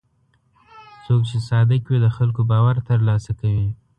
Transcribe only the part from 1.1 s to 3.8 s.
چې صادق وي، د خلکو باور ترلاسه کوي.